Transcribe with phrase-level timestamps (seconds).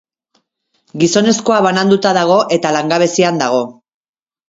[1.03, 3.65] Gizonezkoa bananduta dago eta langabezian dago.